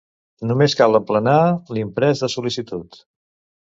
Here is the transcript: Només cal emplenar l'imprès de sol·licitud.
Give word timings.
Només 0.51 0.75
cal 0.79 1.01
emplenar 1.01 1.37
l'imprès 1.77 2.27
de 2.27 2.35
sol·licitud. 2.39 3.03